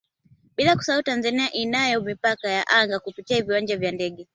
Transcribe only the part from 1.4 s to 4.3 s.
inayo Mipaka ya Anga kupitia viwanja vya ndege